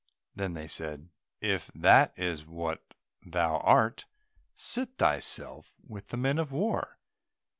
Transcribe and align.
Then 0.35 0.55
they 0.55 0.65
said, 0.67 1.09
"If 1.41 1.69
that 1.75 2.17
is 2.17 2.43
what 2.43 2.95
thou 3.23 3.57
art, 3.59 4.05
seat 4.55 4.97
thyself 4.97 5.75
with 5.87 6.07
the 6.07 6.17
men 6.17 6.39
of 6.39 6.51
war." 6.51 6.97